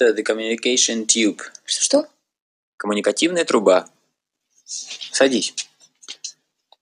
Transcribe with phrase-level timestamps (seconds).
[0.00, 1.40] Это the communication tube.
[1.64, 2.06] Что?
[2.76, 3.88] Коммуникативная труба.
[4.64, 5.54] Садись.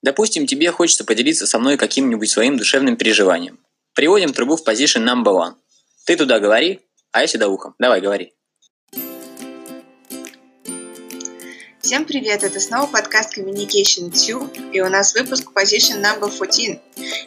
[0.02, 3.58] Допустим, тебе хочется поделиться со мной каким-нибудь своим душевным переживанием.
[3.94, 5.54] Приводим трубу в position number one.
[6.04, 6.80] Ты туда говори,
[7.12, 7.74] а я сюда ухом.
[7.78, 8.34] Давай, говори.
[11.80, 16.80] Всем привет, это снова подкаст Communication Tube, и у нас выпуск Position Number 14.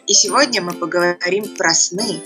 [0.06, 2.20] И сегодня мы поговорим про сны.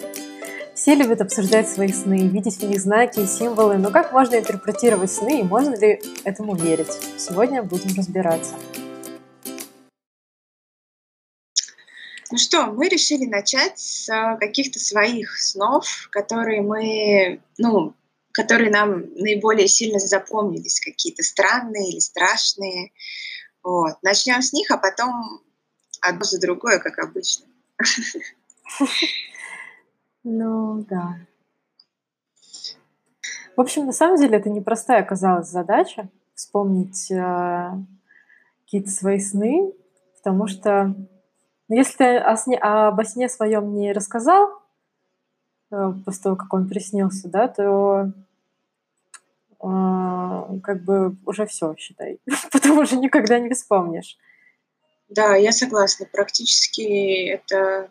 [0.84, 5.10] Все любят обсуждать свои сны, видеть в них знаки и символы, но как можно интерпретировать
[5.10, 6.92] сны и можно ли этому верить?
[7.16, 8.54] Сегодня будем разбираться.
[12.30, 17.94] Ну что, мы решили начать с э, каких-то своих снов, которые мы, ну,
[18.32, 22.92] которые нам наиболее сильно запомнились, какие-то странные или страшные.
[23.62, 23.94] Вот.
[24.02, 25.40] Начнем с них, а потом
[26.02, 27.46] одно за другое, как обычно.
[30.24, 31.18] Ну, да.
[33.56, 37.70] В общем, на самом деле это непростая оказалась задача вспомнить э,
[38.64, 39.72] какие-то свои сны,
[40.16, 40.94] потому что
[41.68, 44.62] ну, если ты о сне, обо сне своем не рассказал,
[45.70, 48.12] э, после того, как он приснился, да, то
[49.60, 52.18] э, как бы уже все, считай.
[52.52, 54.18] Потом уже никогда не вспомнишь.
[55.08, 56.06] Да, я согласна.
[56.10, 57.90] Практически это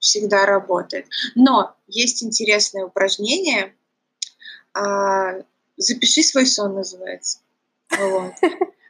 [0.00, 1.06] всегда работает.
[1.36, 3.74] Но есть интересное упражнение.
[4.74, 5.34] А,
[5.76, 7.38] запиши свой сон называется.
[7.90, 8.32] Вот.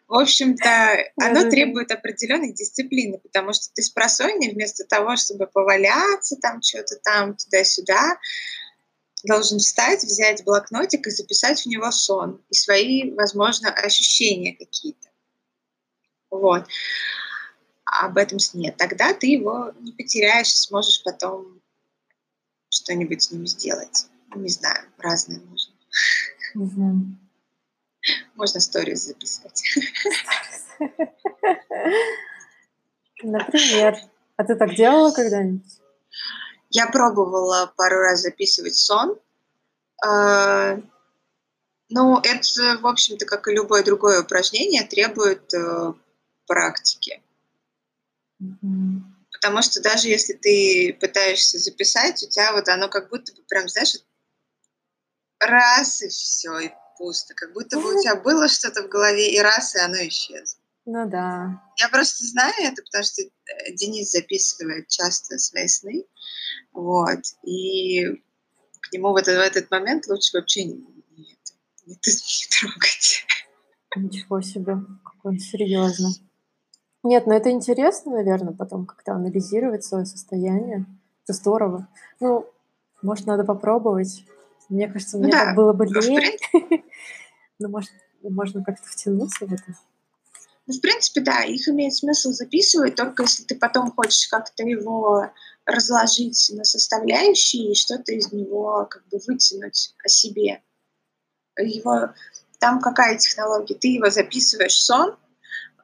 [0.08, 6.36] В общем-то, оно требует определенной дисциплины, потому что ты с просонья вместо того, чтобы поваляться
[6.36, 8.18] там что-то там туда-сюда,
[9.22, 15.08] должен встать, взять блокнотик и записать в него сон и свои, возможно, ощущения какие-то.
[16.30, 16.66] Вот
[17.90, 21.60] об этом сне, тогда ты его не потеряешь, сможешь потом
[22.68, 24.06] что-нибудь с ним сделать.
[24.34, 25.74] Не знаю, разное можно.
[26.54, 27.06] Угу.
[28.36, 29.62] Можно сторис записать.
[33.22, 33.96] Например.
[34.36, 35.80] А ты так делала когда-нибудь?
[36.70, 39.18] Я пробовала пару раз записывать сон.
[40.02, 40.80] А,
[41.88, 45.92] ну, это, в общем-то, как и любое другое упражнение, требует э,
[49.32, 53.68] Потому что даже если ты пытаешься записать, у тебя вот оно как будто бы прям,
[53.68, 53.96] знаешь,
[55.38, 57.34] раз и все, и пусто.
[57.34, 60.60] Как будто бы у тебя было что-то в голове, и раз, и оно исчезло.
[60.86, 61.62] Ну да.
[61.78, 66.04] Я просто знаю это, потому что э, Денис записывает часто свои сны.
[66.72, 67.20] Вот.
[67.44, 68.04] И
[68.80, 71.38] к нему в этот, в этот момент лучше вообще не, не,
[71.86, 71.96] не, не
[72.60, 73.26] трогать.
[73.96, 76.29] Ничего себе, какой он серьезный.
[77.02, 80.84] Нет, но это интересно, наверное, потом как-то анализировать свое состояние.
[81.24, 81.88] Это здорово.
[82.20, 82.46] Ну,
[83.02, 84.24] может, надо попробовать.
[84.68, 86.38] Мне кажется, мне да, так было бы лень.
[87.58, 87.90] Но, может,
[88.22, 89.64] можно как-то втянуться в это.
[90.66, 95.30] Ну, в принципе, да, их имеет смысл записывать, только если ты потом хочешь как-то его
[95.64, 100.62] разложить на составляющие и что-то из него как бы вытянуть о себе.
[101.58, 102.10] Его,
[102.58, 103.74] там какая технология?
[103.74, 105.16] Ты его записываешь сон,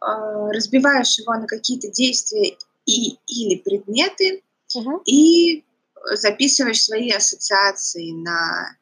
[0.01, 4.43] разбиваешь его на какие-то действия и, или предметы
[4.75, 5.03] угу.
[5.05, 5.65] и
[6.13, 8.77] записываешь свои ассоциации на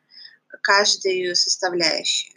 [0.62, 2.34] каждую составляющую.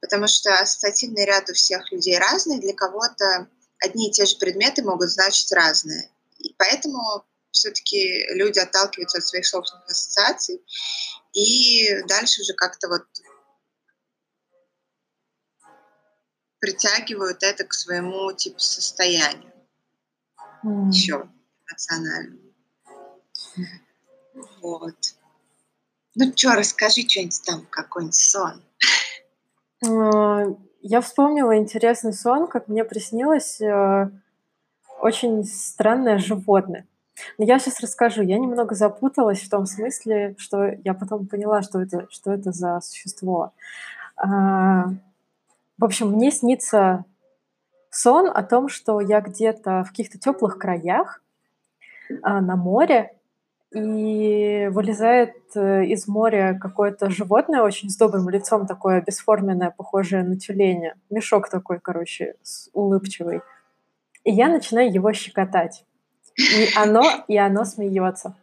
[0.00, 4.82] Потому что ассоциативный ряд у всех людей разный, для кого-то одни и те же предметы
[4.82, 6.10] могут значить разное.
[6.38, 10.60] И поэтому все-таки люди отталкиваются от своих собственных ассоциаций
[11.32, 13.04] и дальше уже как-то вот
[16.64, 19.52] притягивают это к своему типа состоянию.
[20.64, 20.88] Mm.
[20.88, 21.28] Еще
[21.68, 22.40] эмоциональному.
[24.62, 24.96] Вот.
[26.14, 28.62] Ну что, расскажи что-нибудь там, какой-нибудь сон.
[29.86, 30.44] А,
[30.80, 34.10] я вспомнила интересный сон, как мне приснилось э,
[35.02, 36.86] очень странное животное.
[37.36, 38.22] Но я сейчас расскажу.
[38.22, 42.80] Я немного запуталась в том смысле, что я потом поняла, что это, что это за
[42.80, 43.52] существо.
[45.78, 47.04] В общем, мне снится
[47.90, 51.22] сон о том, что я где-то в каких-то теплых краях
[52.22, 53.14] а, на море,
[53.74, 60.38] и вылезает э, из моря какое-то животное очень с добрым лицом, такое бесформенное, похожее на
[60.38, 60.94] тюленя.
[61.10, 62.36] Мешок такой, короче,
[62.72, 63.40] улыбчивый.
[64.22, 65.84] И я начинаю его щекотать.
[66.36, 68.36] И оно, и оно смеется.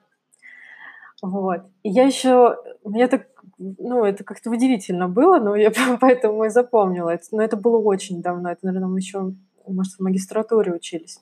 [1.21, 1.61] Вот.
[1.83, 2.57] И я еще...
[2.83, 3.27] Мне так
[3.57, 5.71] ну, это как-то удивительно было, но я
[6.01, 7.09] поэтому и запомнила.
[7.09, 8.51] Это, но это было очень давно.
[8.51, 9.33] Это, наверное, мы еще,
[9.67, 11.19] может, в магистратуре учились.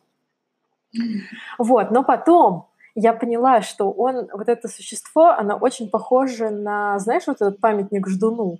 [1.57, 7.27] Вот, но потом я поняла, что он, вот это существо, оно очень похоже на, знаешь,
[7.27, 8.59] вот этот памятник Ждуну.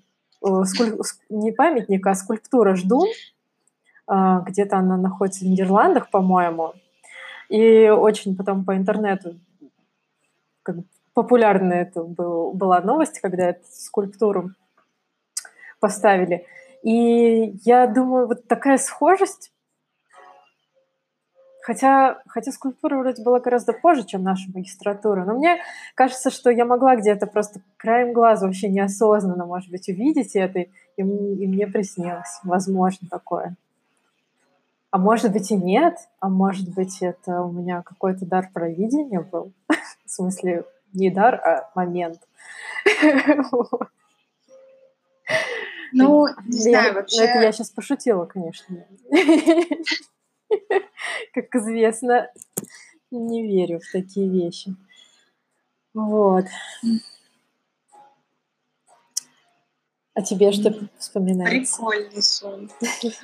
[0.66, 1.00] Скуль...
[1.30, 3.08] Не памятник, а скульптура Ждун.
[4.08, 6.74] А, где-то она находится в Нидерландах, по-моему.
[7.50, 9.40] И очень потом по интернету
[10.64, 10.78] как
[11.20, 14.52] популярная это был, была новость, когда эту скульптуру
[15.82, 16.46] поставили.
[16.82, 19.52] И я думаю, вот такая схожесть
[21.62, 25.26] Хотя, хотя скульптура вроде была гораздо позже, чем наша магистратура.
[25.26, 25.60] Но мне
[25.94, 30.68] кажется, что я могла где-то просто краем глаза вообще неосознанно, может быть, увидеть это, и,
[30.98, 32.40] и мне приснилось.
[32.44, 33.56] Возможно, такое.
[34.90, 39.52] А может быть и нет, а может быть это у меня какой-то дар провидения был.
[40.06, 40.64] В смысле,
[40.94, 42.22] не дар, а момент.
[45.92, 47.24] Ну, не знаю, вообще...
[47.24, 48.86] Это я сейчас пошутила, конечно.
[51.34, 52.30] Как известно,
[53.10, 54.76] не верю в такие вещи.
[55.94, 56.46] Вот.
[60.14, 61.78] А тебе что вспоминается?
[61.78, 62.70] Прикольный сон.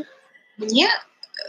[0.57, 0.88] Мне,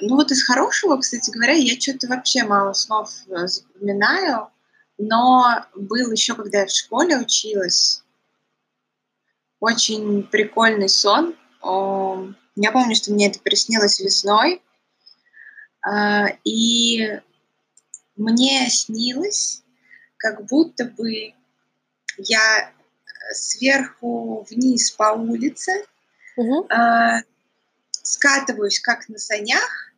[0.00, 4.50] ну вот из хорошего, кстати говоря, я что-то вообще мало снов э, запоминаю,
[4.98, 8.02] но был еще, когда я в школе училась,
[9.60, 11.34] очень прикольный сон.
[11.62, 14.62] Я помню, что мне это приснилось весной,
[15.82, 17.20] а, и
[18.16, 19.62] мне снилось,
[20.16, 21.34] как будто бы
[22.16, 22.72] я
[23.32, 25.84] сверху вниз по улице
[26.36, 26.68] угу.
[27.90, 29.92] скатываюсь как на санях,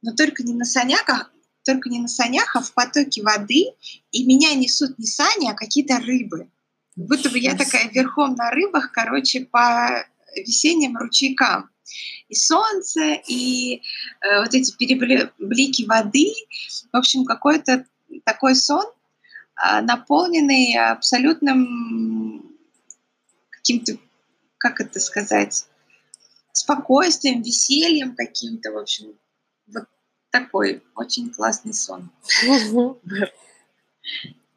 [0.00, 1.28] но только не на санях, а
[1.66, 3.72] только не на санях, а в потоке воды,
[4.12, 6.48] и меня несут не сани, а какие-то рыбы.
[6.94, 11.68] Будто бы я такая верхом на рыбах, короче, по весенним ручейкам
[12.28, 13.82] и солнце, и
[14.22, 16.32] э, вот эти переблики воды.
[16.92, 17.84] В общем, какой-то
[18.24, 22.56] такой сон, э, наполненный абсолютным
[23.50, 23.98] каким-то,
[24.58, 25.66] как это сказать,
[26.52, 29.12] спокойствием, весельем каким-то, в общем,
[29.66, 29.84] вот
[30.40, 32.10] такой очень классный сон.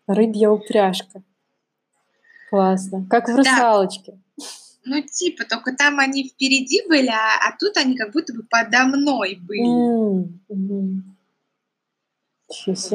[0.07, 1.21] Рыбья упряжка.
[2.49, 3.05] Классно.
[3.09, 4.19] Как в русалочке.
[4.85, 8.85] Ну, типа, только там они впереди были, а, а тут они как будто бы подо
[8.85, 9.61] мной были.
[10.47, 11.01] Mm-hmm.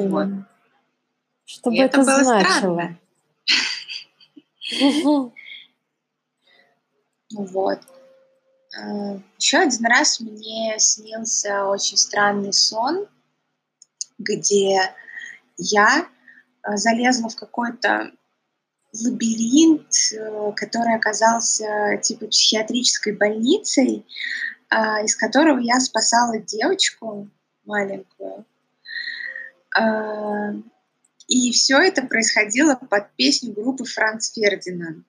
[0.09, 0.29] Вот.
[1.45, 2.99] Что бы это, это значило?
[7.37, 7.81] Вот.
[8.77, 13.07] А, Еще один раз мне снился очень странный сон,
[14.19, 14.81] где
[15.57, 16.09] я
[16.63, 18.13] а, залезла в какой-то
[18.93, 24.07] лабиринт, э, который оказался типа психиатрической больницей,
[25.03, 27.29] из которого я спасала девочку
[27.65, 28.45] маленькую.
[31.27, 35.07] И все это происходило под песню группы Франц Фердинанд.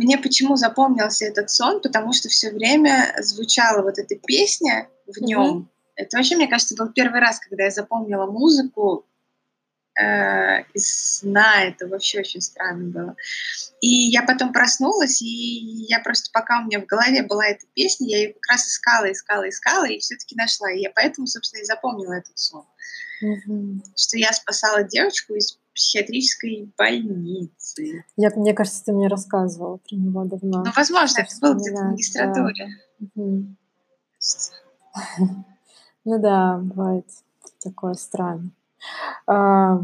[0.00, 1.82] Мне почему запомнился этот сон?
[1.82, 5.58] Потому что все время звучала вот эта песня в нем.
[5.58, 5.66] Mm-hmm.
[5.96, 9.04] Это вообще, мне кажется, был первый раз, когда я запомнила музыку
[10.00, 13.16] э, из сна, это вообще очень странно было.
[13.82, 18.08] И я потом проснулась, и я просто, пока у меня в голове была эта песня,
[18.08, 20.72] я ее как раз искала, искала, искала, и все-таки нашла.
[20.72, 22.64] И я поэтому, собственно, и запомнила этот сон.
[23.22, 23.80] Mm-hmm.
[23.98, 28.04] Что я спасала девочку из психиатрической больницы.
[28.16, 30.64] Я, мне кажется, ты мне рассказывала про него давно.
[30.64, 32.68] Ну, возможно, это было где-то в магистратуре.
[33.00, 33.22] Да.
[33.22, 33.56] Угу.
[36.06, 37.04] Ну да, бывает
[37.62, 38.50] такое странно.
[39.26, 39.82] А,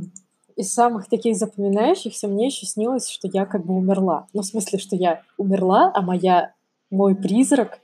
[0.56, 4.26] из самых таких запоминающихся мне еще снилось, что я как бы умерла.
[4.32, 6.54] Ну, в смысле, что я умерла, а моя,
[6.90, 7.80] мой призрак,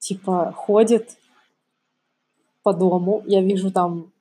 [0.00, 1.16] типа, ходит
[2.64, 3.22] по дому.
[3.26, 4.12] Я вижу там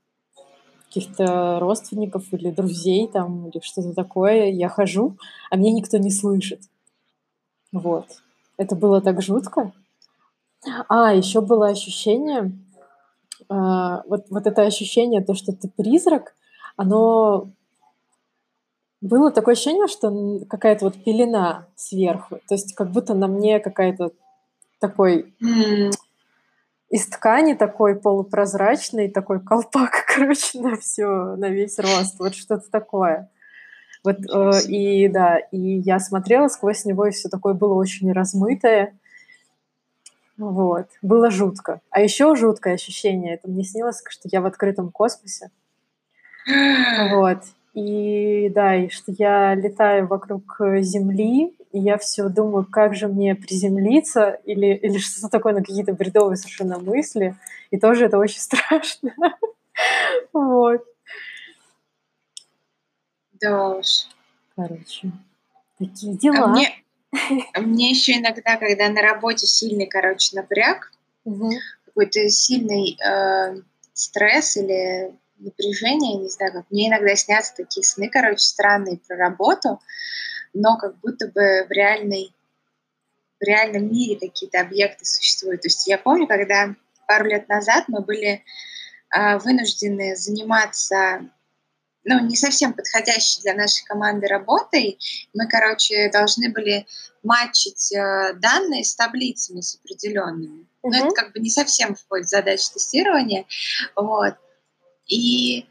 [0.88, 4.50] каких-то родственников или друзей там, или что-то такое.
[4.52, 5.18] Я хожу,
[5.50, 6.62] а меня никто не слышит.
[7.72, 8.06] Вот.
[8.58, 9.72] Это было так жутко.
[10.90, 12.52] А, еще было ощущение,
[13.50, 16.34] а, вот, вот это ощущение, то, что ты призрак,
[16.76, 17.50] оно
[19.02, 24.12] было такое ощущение, что какая-то вот пелена сверху, то есть как будто на мне какая-то
[24.80, 25.92] такой mm.
[26.90, 33.30] Из ткани такой полупрозрачный такой колпак, короче, на все, на весь рост, вот что-то такое.
[34.04, 38.98] Вот э, и да, и я смотрела сквозь него, и все такое было очень размытое.
[40.38, 41.82] Вот, было жутко.
[41.90, 45.52] А еще жуткое ощущение, это мне снилось, что я в открытом космосе.
[47.12, 47.40] Вот.
[47.74, 53.36] И да, и что я летаю вокруг Земли, и я все думаю, как же мне
[53.36, 57.36] приземлиться, или, или что-то такое на какие-то бредовые совершенно мысли.
[57.72, 59.14] И тоже это очень страшно.
[60.34, 60.84] Вот.
[63.40, 64.08] Да уж.
[64.56, 65.12] Короче,
[65.78, 66.48] такие А дела.
[66.48, 66.84] мне,
[67.54, 70.92] а мне еще иногда, когда на работе сильный, короче, напряг,
[71.26, 71.52] Мгм.
[71.86, 73.62] какой-то сильный э,
[73.94, 79.80] стресс или напряжение, не знаю, как мне иногда снятся такие сны, короче, странные про работу,
[80.62, 82.34] но как будто бы в реальной
[83.40, 85.62] в реальном мире какие-то объекты существуют.
[85.62, 86.74] То есть я помню, когда
[87.08, 88.44] пару лет назад мы были
[89.16, 91.30] э, вынуждены заниматься
[92.04, 94.98] ну, не совсем подходящей для нашей команды работой.
[95.34, 96.88] Мы, короче, должны были
[97.22, 100.66] матчить э, данные с таблицами с определенными.
[100.84, 100.98] Но Мгм.
[101.00, 103.46] это как бы не совсем входит в задачу тестирования.
[103.96, 104.36] Вот.
[105.06, 105.68] И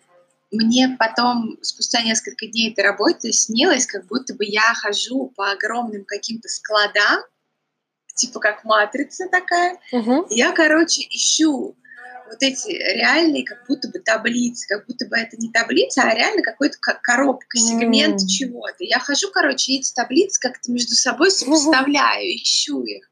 [0.51, 6.05] мне потом, спустя несколько дней этой работы, снилось, как будто бы я хожу по огромным
[6.05, 7.23] каким-то складам,
[8.15, 9.79] типа как матрица такая.
[9.93, 10.27] Мгм.
[10.31, 11.77] Я, короче, ищу
[12.29, 16.43] вот эти реальные как будто бы таблицы, как будто бы это не таблица, а реально
[16.43, 18.27] какой-то ко- коробка, сегмент М.
[18.29, 18.77] чего-то.
[18.81, 23.09] Я хожу, короче, эти таблицы как-то между собой сопоставляю, ищу их.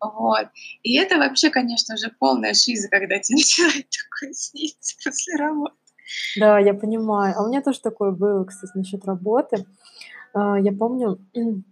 [0.00, 0.48] Вот.
[0.82, 5.74] И это вообще, конечно же, полная шиза, когда тебе начинает такое сниться после работы.
[6.36, 7.34] Да, я понимаю.
[7.36, 9.66] А у меня тоже такое было, кстати, насчет работы.
[10.34, 11.18] А, Я помню,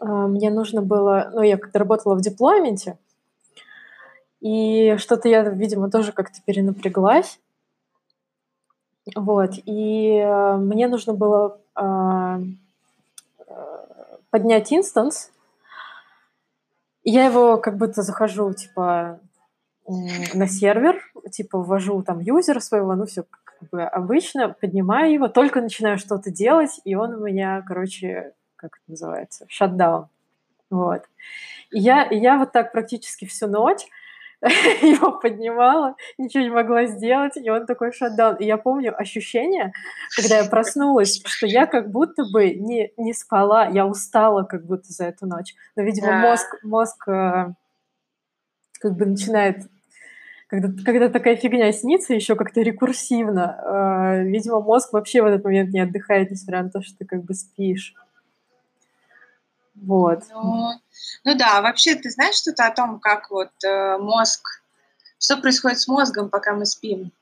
[0.00, 2.98] а, мне нужно было, ну, я когда работала в деплойменте,
[4.40, 7.40] и что-то я, видимо, тоже как-то перенапряглась.
[9.16, 12.40] Вот, и э, мне нужно было а,
[13.38, 13.54] э,
[14.30, 15.32] поднять инстанс.
[17.04, 19.18] Я его как будто захожу, типа,
[19.86, 20.97] на сервер,
[21.28, 26.30] типа, ввожу там юзера своего, ну, все как бы обычно, поднимаю его, только начинаю что-то
[26.30, 30.08] делать, и он у меня, короче, как это называется, шатдаун.
[30.70, 31.02] Вот.
[31.70, 33.86] И я, и я вот так практически всю ночь
[34.40, 38.36] его поднимала, ничего не могла сделать, и он такой шатдаун.
[38.36, 39.72] И я помню ощущение,
[40.14, 44.92] когда я проснулась, что я как будто бы не, не спала, я устала как будто
[44.92, 45.54] за эту ночь.
[45.74, 46.20] Но, видимо, Да.
[46.20, 47.52] мозг, мозг э,
[48.80, 49.62] как бы начинает,
[50.48, 55.72] когда, когда такая фигня снится, еще как-то рекурсивно, э, видимо, мозг вообще в этот момент
[55.72, 57.94] не отдыхает, несмотря на то, что ты как бы спишь.
[59.74, 60.24] Вот.
[60.32, 60.70] Ну,
[61.24, 64.62] ну да, вообще ты знаешь что-то о том, как вот э, мозг,
[65.18, 67.12] что происходит с мозгом, пока мы спим?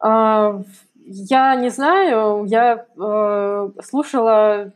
[0.00, 0.62] А,
[1.04, 4.72] Я не знаю, я э, слушала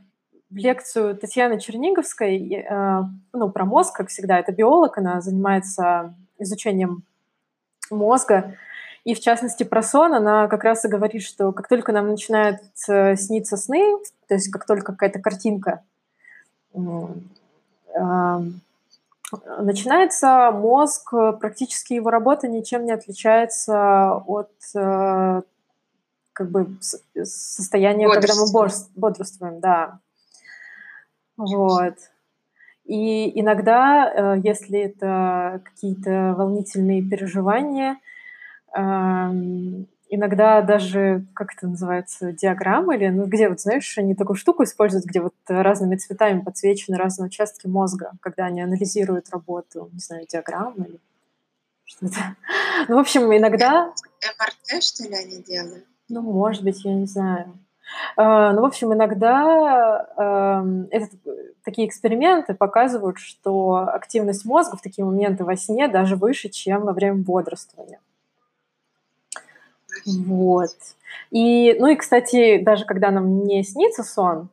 [0.50, 3.02] лекцию Татьяны Черниговской, э,
[3.32, 7.02] ну, про мозг, как всегда, это биолог, она занимается изучением
[7.90, 8.56] мозга,
[9.04, 12.60] и в частности про сон, она как раз и говорит, что как только нам начинают
[12.88, 13.96] э, сниться сны,
[14.28, 15.82] то есть как только какая-то картинка
[16.74, 18.60] эм,
[19.58, 25.42] начинается мозг, э, практически его работа ничем не отличается от э,
[26.32, 26.76] как бы
[27.24, 28.50] состояния, когда мы
[28.96, 29.98] бодрствуем, да.
[31.36, 31.94] Вот.
[32.90, 37.98] И иногда, э, если это какие-то волнительные переживания,
[38.74, 44.64] эм, иногда даже, как это называется, диаграммы или, ну, где, вот знаешь, они такую штуку
[44.64, 50.26] используют, где вот разными цветами подсвечены разные участки мозга, когда они анализируют работу, не знаю,
[50.28, 51.00] диаграммы или
[51.84, 52.36] что-то.
[52.88, 53.94] Ну, в общем, иногда,
[54.40, 55.86] МРТ, что ли, они делают?
[56.08, 57.56] ну, может быть, я не знаю.
[58.16, 61.10] А, Ну, в общем, иногда эм, этот,
[61.64, 66.92] такие эксперименты показывают, что активность мозга в такие моменты во сне даже выше, чем во
[66.92, 68.00] время бодрствования.
[70.06, 70.76] Вот.
[71.30, 74.48] И, ну и, кстати, даже когда нам не снится сон,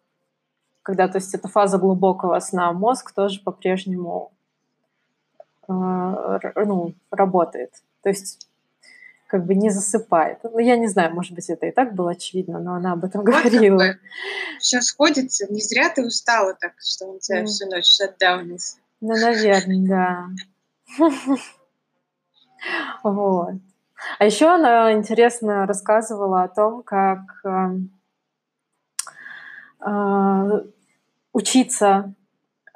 [0.83, 4.31] когда, то есть, это фаза глубокого сна, мозг тоже по-прежнему
[5.67, 7.71] э, ну, работает.
[8.01, 8.46] То есть
[9.27, 10.39] как бы не засыпает.
[10.43, 13.21] Ну, я не знаю, может быть, это и так было очевидно, но она об этом
[13.21, 13.77] Вот как говорила.
[13.77, 13.99] бы
[14.59, 15.51] все сходится.
[15.51, 17.45] Не зря ты устала так, что он тебя М.
[17.45, 18.77] всю ночь шатдаунился.
[19.01, 19.87] Ну, наверное,
[20.97, 21.07] да.
[23.03, 23.53] Вот.
[24.19, 27.91] А еще она интересно рассказывала о том, как эм,
[29.79, 30.61] а,
[31.33, 32.13] учиться,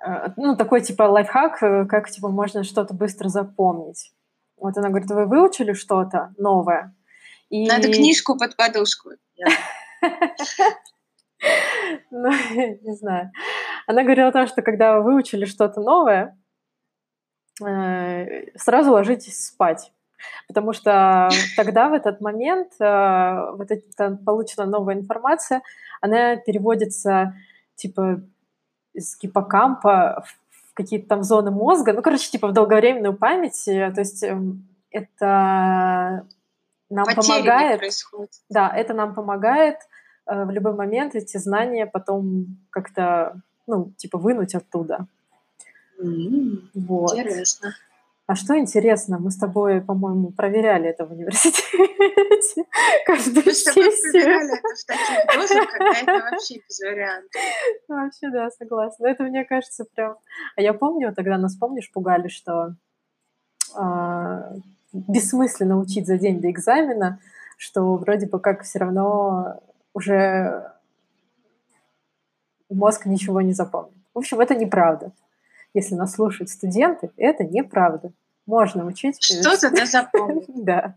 [0.03, 4.11] э, ну, такой типа лайфхак, э, как типа можно что-то быстро запомнить.
[4.61, 6.95] Вот она говорит, вы выучили что-то новое?
[7.49, 7.67] И...
[7.67, 9.09] Надо книжку под подушку.
[12.11, 12.29] Ну,
[12.83, 13.31] не знаю.
[13.87, 16.37] Она говорила о том, что когда вы выучили что-то новое,
[17.65, 19.91] э, сразу ложитесь спать.
[20.47, 25.63] Потому что тогда, в этот момент, э, вот эта полученная новая информация,
[25.99, 27.33] она переводится,
[27.73, 28.21] типа,
[28.93, 30.40] из гиппокампа в
[30.73, 33.67] какие-то там зоны мозга, ну, короче, типа, в долговременную память.
[33.67, 36.25] э, То есть эм, это
[36.89, 38.31] нам Потери помогает, происходит.
[38.49, 39.77] да, это нам помогает
[40.27, 45.07] э, в любой момент эти знания потом как-то, ну, типа вынуть оттуда.
[45.99, 47.13] М, Вот.
[47.13, 47.73] Интересно.
[48.27, 51.63] А что интересно, мы с тобой, по-моему, проверяли это в университете
[53.05, 54.11] каждую Мы сессию.
[54.11, 57.41] проверяли это в таких дозах, когда это вообще без вариантов.
[57.87, 59.07] Вообще, да, согласна.
[59.07, 60.15] Это, мне кажется, прям...
[60.55, 62.75] А я помню, тогда нас, помнишь, пугали, что
[63.75, 64.53] а,
[64.93, 67.19] бессмысленно учить за день до экзамена,
[67.57, 69.61] что вроде бы как все равно
[69.93, 70.71] уже
[72.69, 73.95] мозг ничего не запомнит.
[74.13, 75.11] В общем, это неправда.
[75.73, 78.11] Если нас слушают студенты, это неправда.
[78.45, 79.21] Можно учить.
[79.23, 80.45] Что-то да запомнил.
[80.63, 80.95] Да.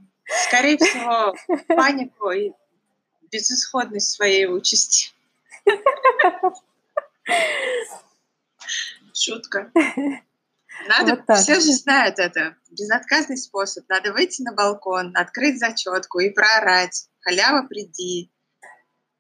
[0.49, 1.35] Скорее всего,
[1.69, 2.52] панику и
[3.31, 5.12] безысходность своей участи.
[9.12, 9.71] Шутка.
[10.88, 11.38] Надо, Вот так.
[11.38, 12.57] все же знают это.
[12.71, 13.88] Безотказный способ.
[13.88, 17.09] Надо выйти на балкон, открыть зачетку и проорать.
[17.21, 18.31] Халява, приди.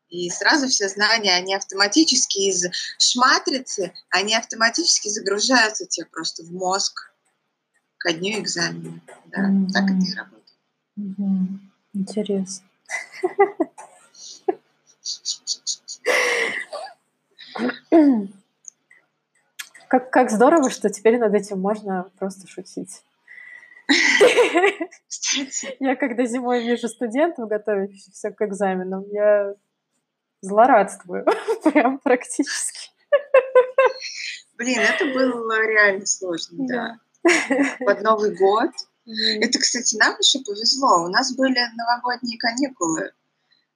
[0.08, 2.66] И сразу все знания, они автоматически из
[2.98, 7.12] шматрицы, они автоматически загружаются тебе просто в мозг
[7.98, 9.00] ко дню экзамена.
[9.26, 10.58] Да, так это и работает.
[10.96, 11.72] Мгм.
[11.94, 12.64] Интересно.
[19.88, 23.02] Как, как здорово, что теперь над этим можно просто шутить.
[25.78, 29.54] Я когда зимой вижу студентов, готовящихся к экзаменам, я
[30.44, 31.24] злорадствую
[31.64, 32.90] прям практически.
[34.56, 36.98] блин, это было реально сложно, да.
[37.84, 38.70] Под Новый год.
[39.40, 41.04] Это, кстати, нам еще повезло.
[41.04, 43.12] У нас были новогодние каникулы.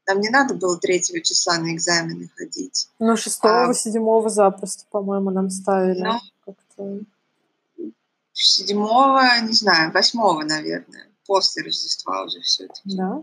[0.06, 2.88] Нам не надо было 3 числа на экзамены ходить.
[2.98, 6.00] Ну, шестого, А- седьмого запросто, по-моему, нам ставили.
[6.00, 6.18] Ну.
[6.46, 7.00] Как-то.
[8.32, 11.08] Седьмого, не знаю, восьмого, наверное.
[11.26, 12.96] После Рождества уже все-таки.
[12.96, 13.22] Да?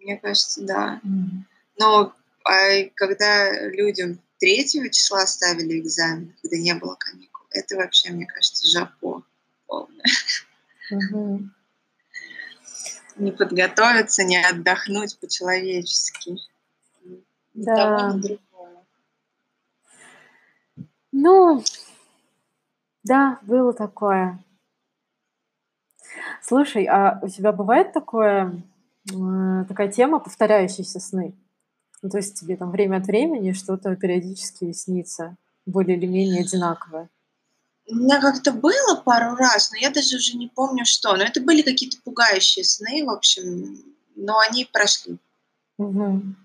[0.00, 1.00] Мне кажется, да.
[1.04, 1.46] М.
[1.78, 2.12] Но
[2.44, 8.66] а когда людям 3 числа ставили экзамен, когда не было каникул, это вообще, мне кажется,
[8.66, 9.22] жопо
[9.66, 10.04] полное.
[10.90, 11.54] Мгм.
[13.16, 16.36] Не подготовиться, не отдохнуть по-человечески.
[17.52, 17.76] Да.
[17.76, 18.86] того, ни другого.
[21.12, 21.64] Ну,
[23.02, 24.42] да, было такое.
[26.42, 28.62] Слушай, а у тебя бывает такое,
[29.10, 31.34] э, такая тема повторяющиеся сны?
[32.02, 35.36] Ну, то есть тебе там время от времени что-то периодически снится,
[35.66, 37.10] более или менее одинаковое.
[37.86, 41.16] У меня как-то было пару раз, но я даже уже не помню что.
[41.16, 43.82] Но это были какие-то пугающие сны, в общем,
[44.14, 45.18] но они прошли.
[45.76, 46.36] Мгм.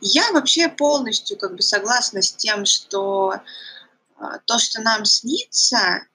[0.00, 3.40] Я вообще полностью как бы согласна с тем, что
[4.16, 6.06] а, то, что нам снится,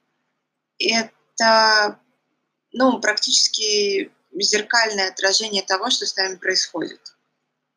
[0.79, 1.99] это
[2.71, 7.12] ну, практически зеркальное отражение того, что с нами происходит.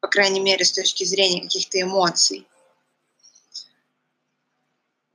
[0.01, 2.47] По крайней мере, с точки зрения каких-то эмоций.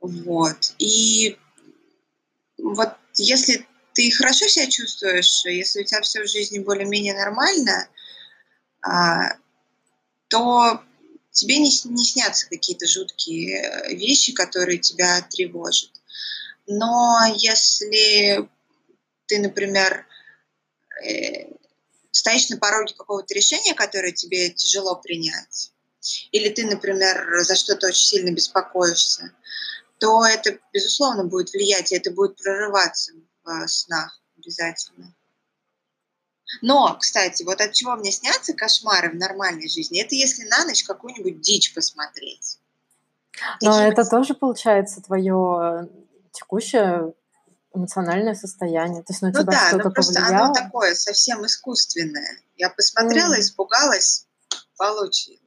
[0.00, 0.74] Вот.
[0.78, 1.38] И
[2.58, 7.88] вот если ты хорошо себя чувствуешь, если у тебя все в жизни более-менее нормально,
[8.80, 9.36] а,
[10.28, 10.82] то
[11.30, 15.90] тебе не, не снятся какие-то жуткие э, вещи, которые тебя тревожат.
[16.66, 18.48] Но если
[19.26, 20.06] ты, например,
[21.04, 21.48] э,
[22.12, 25.72] стоишь на пороге какого-то решения, которое тебе тяжело принять,
[26.30, 29.32] или ты, например, за что-то очень сильно беспокоишься,
[29.98, 33.12] то это, безусловно, будет влиять, и это будет прорываться
[33.44, 35.14] в э, снах обязательно.
[36.60, 40.84] Но, кстати, вот от чего мне снятся кошмары в нормальной жизни, это если на ночь
[40.84, 42.58] какую-нибудь дичь посмотреть.
[43.62, 45.88] Но это тоже получается твое
[46.32, 47.14] текущее
[47.74, 49.02] эмоциональное состояние.
[49.02, 50.44] То есть на Ну тебя да, что-то но просто повлияло.
[50.46, 52.38] оно такое совсем искусственное.
[52.56, 53.40] Я посмотрела, Мгм.
[53.40, 54.26] испугалась,
[54.76, 55.38] получила.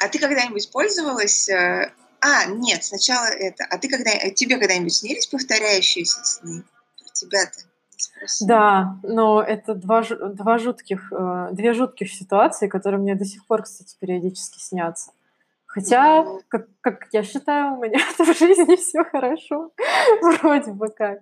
[0.00, 1.48] А ты когда-нибудь пользовалась...
[1.48, 3.64] э, А, нет, сначала это.
[3.70, 6.64] А ты когда тебе когда-нибудь снились повторяющиеся сны?
[6.98, 7.60] Про тебя-то
[8.00, 8.48] спросила.
[8.48, 13.62] Да, но это два, два жутких, э, две жутких ситуации, которые мне до сих пор,
[13.62, 15.12] кстати, периодически снятся.
[15.66, 19.72] Хотя, как, как я считаю, у меня в жизни все хорошо,
[20.22, 21.18] вроде бы как.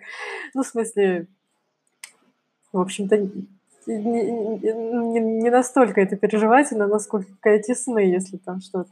[0.55, 1.27] Ну, в смысле,
[2.73, 3.17] в общем-то,
[3.87, 8.91] не, не- не настолько это переживательно, насколько эти сны, если там что-то.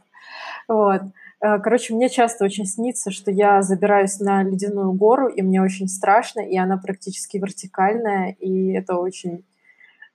[0.67, 1.01] Вот.
[1.41, 5.87] Э, Короче, мне часто очень снится, что я забираюсь на ледяную гору, и мне очень
[5.87, 9.43] страшно, и она практически вертикальная, и это очень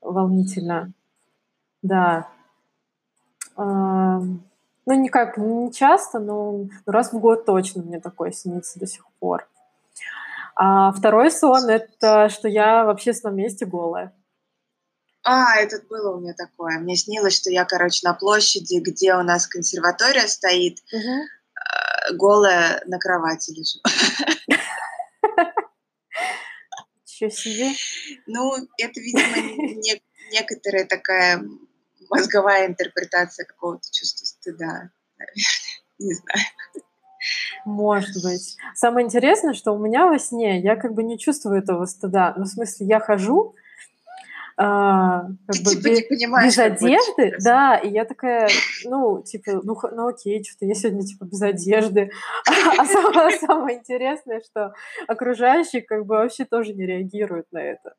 [0.00, 0.92] волнительно.
[1.82, 2.28] Да.
[3.56, 9.48] Ну, никак, не часто, но раз в год точно мне такое снится до сих пор.
[10.54, 14.12] А второй сон– это что я в общественном месте голая.
[15.28, 16.78] А, это было у меня такое.
[16.78, 22.16] Мне снилось, что я, короче, на площади, где у нас консерватория стоит, угу.
[22.16, 23.80] голая на кровати лежу.
[27.04, 27.72] Ничего себе.
[28.26, 29.36] Ну, это, видимо,
[29.82, 31.42] не, некоторая такая
[32.08, 35.34] мозговая интерпретация какого-то чувства стыда, наверное.
[35.98, 36.46] Не знаю.
[37.64, 38.56] Может быть.
[38.76, 42.34] Самое интересное, что у меня во сне я как бы не чувствую этого стыда.
[42.36, 43.56] Ну, в смысле, я хожу,
[44.58, 48.48] а, как Ты, бы, типа, без, без одежды, да, и я такая,
[48.84, 52.10] ну, типа, ну, ну окей, что-то я сегодня, типа, без одежды,
[52.48, 54.72] а, а самое, самое интересное, что
[55.08, 57.94] окружающие, как бы, вообще тоже не реагируют на это.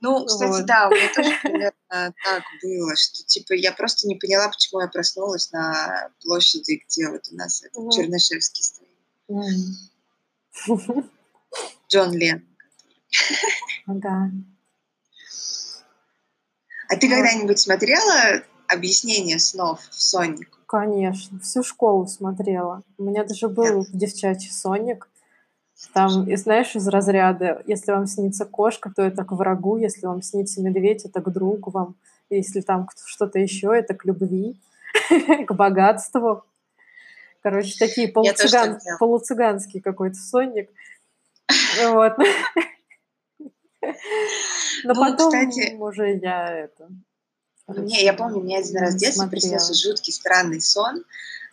[0.00, 0.64] Ну, кстати, вот.
[0.64, 4.88] да, у меня тоже примерно так было, что типа я просто не поняла, почему я
[4.88, 7.90] проснулась на площади, где вот у нас mm.
[7.90, 8.88] Чернышевский стоит.
[9.28, 11.04] Mm.
[11.90, 12.46] Джон Лен.
[13.86, 14.30] Да.
[16.88, 20.58] А ты когда-нибудь смотрела объяснение снов в Сонику?
[20.66, 22.82] Конечно, всю школу смотрела.
[22.98, 23.88] У меня даже был да.
[23.92, 25.08] девчачий Соник.
[25.92, 30.22] Там, и знаешь, из разряда, если вам снится кошка, то это к врагу, если вам
[30.22, 31.94] снится медведь, это к другу вам,
[32.30, 34.60] если там что-то еще, это к любви,
[35.46, 36.44] к богатству.
[37.42, 40.68] Короче, такие полуцыган, полуцыганский какой-то сонник.
[41.86, 42.14] Вот.
[44.84, 46.88] Но ну, потом кстати, уже я это...
[47.68, 51.04] Не, я помню, мне один раз в детстве приснился жуткий странный сон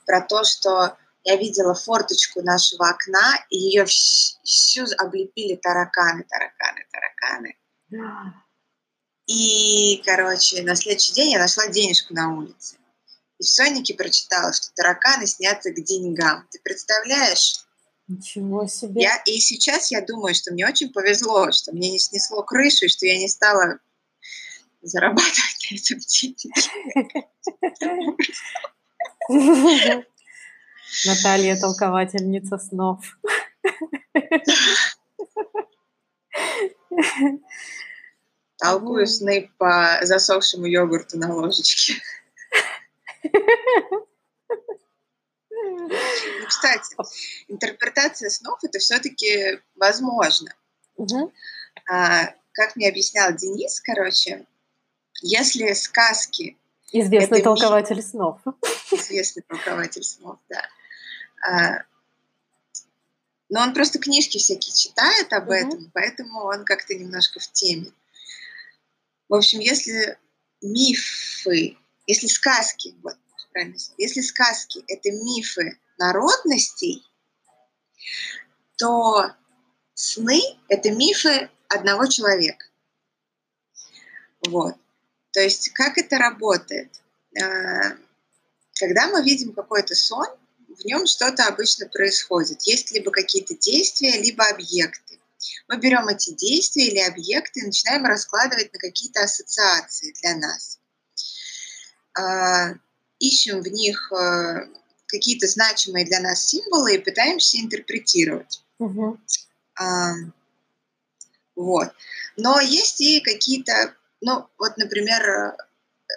[0.06, 7.56] про то, что я видела форточку нашего окна, и ее всю облепили тараканы, тараканы, тараканы.
[9.28, 12.78] И, короче, на следующий день я нашла денежку на улице.
[13.40, 16.48] И в Сонике прочитала, что тараканы снятся к деньгам.
[16.52, 17.66] Ты представляешь?
[18.08, 19.02] Ничего себе.
[19.02, 22.90] Я, и сейчас я думаю, что мне очень повезло, что мне не снесло крышу, и
[22.90, 23.80] что я не стала
[24.84, 26.52] зарабатывать на этом деньги.
[31.08, 33.04] Наталья толковательница снов.
[38.58, 41.96] Толкую сны по засохшему йогурту на ложечке.
[46.40, 46.96] Ну, кстати,
[47.48, 50.54] интерпретация снов это все-таки возможно.
[50.96, 51.34] Угу.
[51.90, 54.46] А, как мне объяснял Денис, короче,
[55.22, 56.58] если сказки...
[56.92, 58.42] Известный толкователь миф, снов.
[58.92, 60.62] Известный толкователь снов, да.
[61.48, 61.84] А,
[63.50, 65.54] но он просто книжки всякие читает об угу.
[65.54, 67.92] этом, поэтому он как-то немножко в теме.
[69.30, 70.18] В общем, если
[70.62, 73.18] мифы, если сказки, вот
[73.56, 77.04] правильно, если сказки это мифы народностей,
[78.78, 79.32] то
[79.94, 82.66] сны это мифы одного человека.
[84.48, 84.76] Вот.
[85.32, 87.02] То есть как это работает?
[87.42, 87.98] А,
[88.78, 90.28] когда мы видим какой-то сон,
[90.68, 92.62] в нем что-то обычно происходит.
[92.64, 95.20] Есть либо какие-то действия, либо объекты.
[95.70, 100.80] Мы берем эти действия или объекты и начинаем раскладывать на какие-то ассоциации для нас.
[103.20, 104.68] Ищем в них э,
[105.08, 108.64] какие-то значимые для нас символы и пытаемся интерпретировать.
[108.80, 109.20] Угу.
[109.80, 110.14] А,
[111.56, 111.90] вот.
[112.38, 115.56] Но есть и какие-то, ну, вот, например,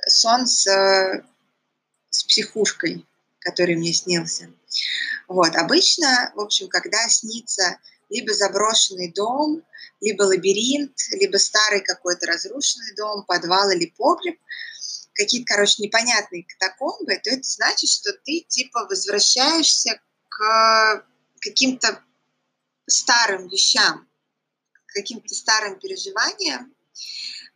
[0.09, 0.67] сон с,
[2.11, 3.07] с психушкой,
[3.41, 4.51] который мне снился.
[5.29, 5.55] Вот.
[5.55, 9.63] Обычно, в общем, когда снится либо заброшенный дом,
[10.01, 14.39] либо лабиринт, либо старый какой-то разрушенный дом, подвал или погреб,
[15.19, 21.05] какие-то, короче, непонятные катакомбы, то это значит, что ты типа возвращаешься к
[21.41, 22.03] каким-то
[22.87, 24.09] старым вещам,
[24.73, 26.73] к каким-то старым переживаниям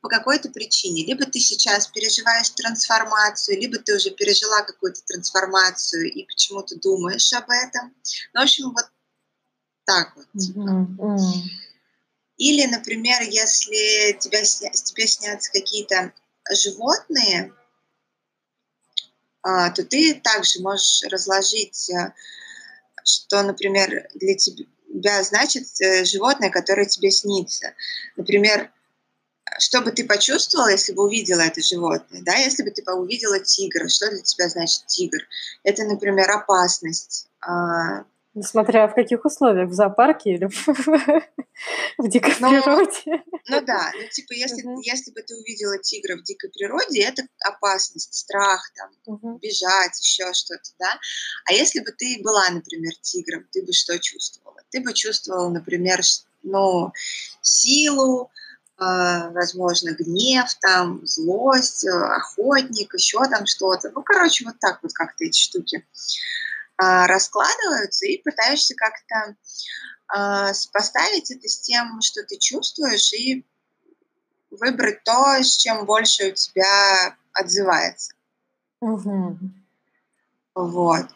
[0.00, 1.06] по какой-то причине.
[1.06, 7.48] Либо ты сейчас переживаешь трансформацию, либо ты уже пережила какую-то трансформацию и почему-то думаешь об
[7.48, 7.94] этом.
[8.34, 8.90] Ну, в общем, вот
[9.84, 10.26] так вот.
[10.36, 10.58] Типа.
[10.58, 11.42] Mm-hmm.
[12.38, 16.12] Или, например, если тебя, тебе снятся какие-то
[16.50, 17.52] животные,
[19.42, 22.12] а, то ты также можешь разложить, э,
[23.04, 27.74] что, например, для тебя значит э, животное, которое тебе снится.
[28.16, 28.70] Например,
[29.58, 33.88] что бы ты почувствовала, если бы увидела это животное, да, если бы ты увидела тигра,
[33.88, 35.18] что для тебя значит тигр?
[35.64, 40.46] Это, например, опасность, а, Несмотря в каких условиях, в зоопарке или
[41.98, 43.22] в, дикой Ну, природе.
[43.48, 48.14] Ну да, ну типа если, если бы ты увидела тигра в дикой природе, это опасность,
[48.14, 50.98] страх, там, бежать, еще что-то, да.
[51.44, 54.60] А если бы ты была, например, тигром, ты бы что чувствовала?
[54.70, 56.00] Ты бы чувствовала, например,
[56.42, 56.90] ну,
[57.42, 58.30] силу,
[58.78, 63.90] а, возможно, гнев, там, злость, э, охотник, еще там что-то.
[63.94, 65.84] Ну, короче, вот так вот как-то эти штуки
[67.06, 69.36] раскладываются, и пытаешься как-то
[70.08, 73.46] а, сопоставить это с тем, что ты чувствуешь, и
[74.50, 78.14] выбрать то, с чем больше у тебя отзывается.
[78.80, 79.54] Мгм.
[80.54, 81.06] Вот.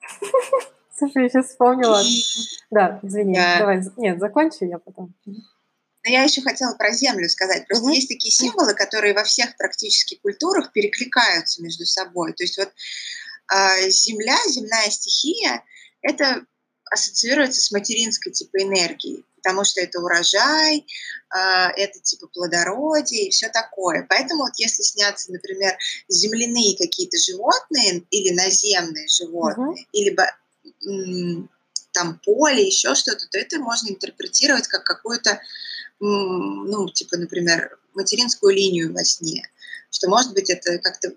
[0.96, 2.02] Слушай, я сейчас вспомнила.
[2.02, 2.22] И
[2.70, 3.58] Да, извини, Да.
[3.58, 3.82] давай.
[3.96, 5.14] Нет, закончи, я потом.
[5.26, 7.66] Но я еще хотела про землю сказать.
[7.66, 7.94] Просто Мгм.
[7.94, 12.32] есть такие символы, которые во всех практически культурах перекликаются между собой.
[12.32, 12.72] То есть вот а,
[13.88, 15.64] земля, земная стихия,
[16.02, 16.44] это
[16.90, 20.86] ассоциируется с материнской типа энергией, потому что это урожай,
[21.30, 24.06] а, это типа плодородие и все такое.
[24.08, 25.76] Поэтому вот если снятся, например,
[26.08, 30.36] земляные какие-то животные или наземные животные, или ба-
[30.86, 31.48] м,
[31.92, 35.40] там поле, еще что-то, то это можно интерпретировать как какую-то,
[36.00, 39.48] ну, типа, например, материнскую линию во сне.
[39.90, 41.12] Что, может быть, это как-то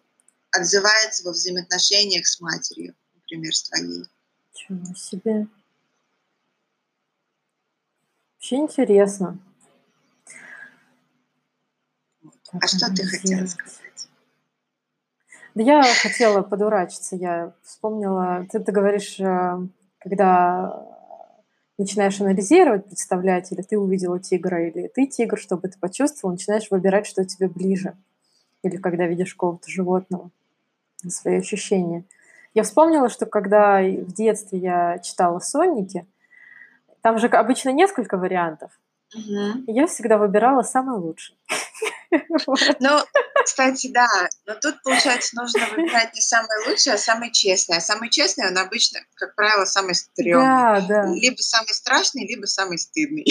[0.53, 4.05] отзывается во взаимоотношениях с матерью, например, с твоей.
[4.53, 5.47] Ничего себе.
[8.35, 9.39] Вообще интересно.
[12.51, 14.07] А что ты хотела сказать?
[15.55, 17.15] Да я хотела подурачиться.
[17.15, 19.59] Я вспомнила, ты, ты говоришь, э,
[19.99, 20.87] когда
[21.77, 27.07] начинаешь анализировать, представлять, или ты увидела тигра, или ты тигр, чтобы ты почувствовал, начинаешь выбирать,
[27.07, 27.95] что тебе ближе.
[28.63, 30.31] Или когда видишь какого-то животного,
[31.09, 32.05] свои ощущения.
[32.53, 36.05] Я вспомнила, что когда в детстве я читала «Сонники»,
[37.01, 38.71] там же обычно несколько вариантов,
[39.15, 41.37] и я всегда выбирала самый лучший.
[42.79, 42.99] Ну,
[43.43, 44.07] кстати, да,
[44.45, 47.79] но тут, получается, нужно выбирать не самое лучшее, а самое честное.
[47.79, 50.45] А самый честный, он обычно, как правило, самый стрёмный.
[50.45, 53.25] Да, да, Либо самый страшный, либо самый стыдный.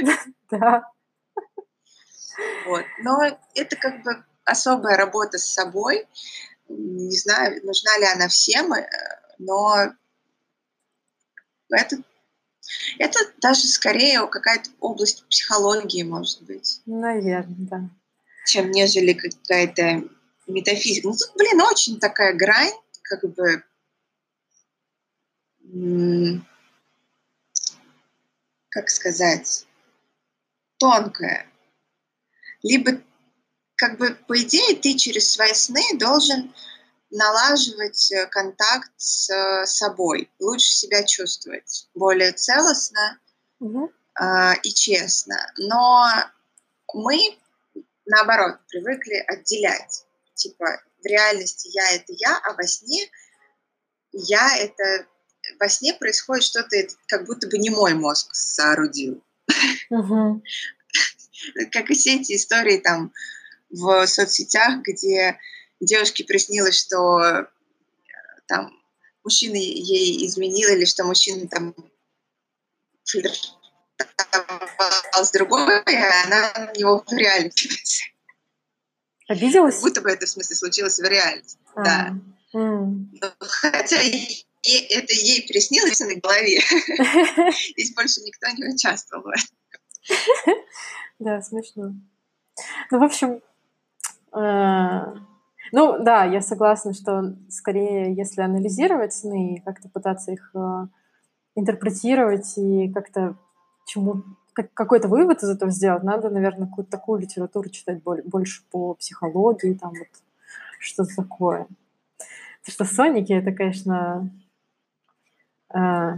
[0.52, 0.84] да.
[2.66, 2.84] Вот.
[3.02, 3.18] Но
[3.56, 6.06] это как бы особая работа с собой.
[6.78, 8.86] Не знаю, нужна ли она всем, э,
[9.38, 9.92] но
[11.70, 11.96] это,
[12.98, 17.90] это даже скорее какая-то область психологии, может быть, Наверное, да.
[18.46, 20.08] чем нежели какая-то
[20.46, 21.08] метафизика.
[21.08, 23.62] Ну, тут, блин, очень такая грань, как бы,
[28.68, 29.66] как сказать,
[30.78, 31.46] тонкая.
[32.62, 33.00] Либо,
[33.82, 36.54] как бы, по идее, ты через свои сны должен
[37.10, 43.18] налаживать э, контакт с э, собой, лучше себя чувствовать, более целостно
[43.58, 43.90] Мгм.
[44.14, 45.34] а, и честно.
[45.56, 46.06] Но
[46.94, 47.36] мы,
[48.06, 50.06] наоборот, привыкли отделять.
[50.34, 53.10] Типа, в реальности я— это я, а во сне
[54.12, 55.08] я— это...
[55.58, 56.76] Во сне происходит что-то,
[57.08, 59.24] как будто бы не мой мозг соорудил.
[59.90, 60.40] Мгм.
[61.72, 63.12] Как и все эти истории там
[63.72, 65.38] в соцсетях, где
[65.80, 67.46] девушке приснилось, что э,
[68.46, 68.70] там
[69.24, 71.74] мужчина ей изменил, или что мужчина там
[73.04, 73.58] флиртовал
[75.24, 77.68] с другой, а она на него в реальности.
[79.26, 79.80] Как Обиделась?
[79.80, 81.58] будто бы это, в смысле, случилось в реальности.
[81.76, 82.14] Да.
[82.54, 82.58] А.
[82.58, 83.10] М.
[83.20, 86.60] Но хотя ей- ей- это ей приснилось на голове.
[87.70, 89.56] Здесь больше никто не участвовал в этом.
[91.18, 91.92] Да, смешно.
[92.90, 93.40] Ну, в общем,
[94.34, 100.86] ну да, я согласна, что скорее, если анализировать сны и как-то пытаться их э,
[101.54, 103.36] интерпретировать и как-то
[103.86, 108.62] чему как- какой-то вывод из этого сделать, надо, наверное, какую-то такую литературу читать боль- больше
[108.70, 110.08] по психологии, там вот
[110.78, 111.66] что-то такое.
[112.60, 114.30] Потому что Соники это, конечно,
[115.74, 116.16] э,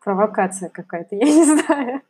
[0.00, 2.02] провокация какая-то, я не знаю.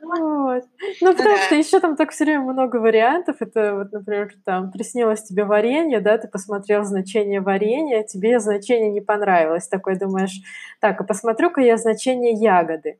[0.00, 0.64] Вот.
[1.00, 1.42] Ну, потому да.
[1.42, 3.36] что еще там так все время много вариантов.
[3.40, 9.00] Это вот, например, там приснилось тебе варенье, да, ты посмотрел значение варенья, тебе значение не
[9.00, 9.68] понравилось.
[9.68, 10.40] Такой думаешь,
[10.80, 12.98] так, а посмотрю-ка я значение ягоды.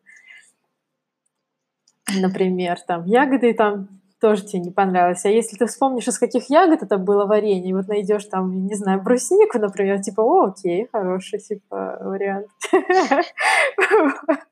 [2.20, 3.88] Например, там ягоды там
[4.20, 5.24] тоже тебе не понравилось.
[5.24, 8.74] А если ты вспомнишь, из каких ягод это было варенье, и вот найдешь там, не
[8.74, 12.48] знаю, бруснику, например, типа, о, окей, хороший, типа, вариант.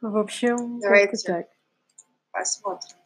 [0.00, 1.16] В общем, Давайте.
[1.26, 1.46] так.
[2.30, 2.96] Посмотрим.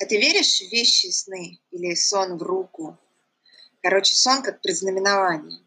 [0.00, 2.96] А ты веришь в вещи сны или сон в руку?
[3.82, 5.58] Короче, сон как предзнаменование.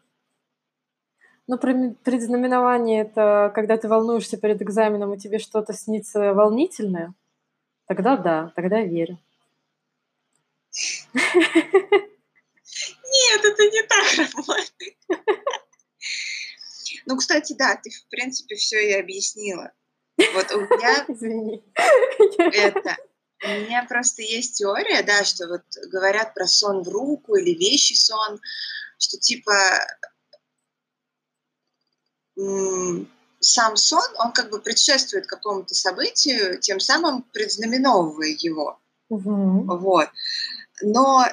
[1.46, 7.14] Ну, предзнаменование– это когда ты волнуешься перед экзаменом, и тебе что-то снится волнительное.
[7.86, 9.18] Тогда да, тогда верю.
[13.22, 14.96] Нет, это не так работает.
[17.06, 19.72] Ну, кстати, да, ты, в принципе, все и объяснила.
[20.34, 21.04] Вот у меня...
[21.08, 21.64] Извини.
[22.38, 22.96] Это...
[23.44, 27.94] У меня просто есть теория, да, что вот говорят про сон в руку или вещи
[27.94, 28.40] сон,
[28.98, 29.52] что типа
[33.40, 38.80] сам сон, он как бы предшествует какому-то событию, тем самым предзнаменовывая его.
[39.08, 39.76] Угу.
[39.78, 40.08] Вот.
[40.82, 41.26] Но